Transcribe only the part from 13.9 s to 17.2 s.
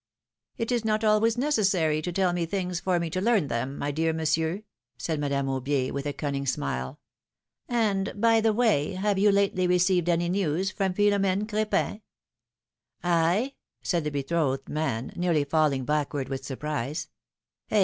the betrothed man, nearly falling backward with surprise;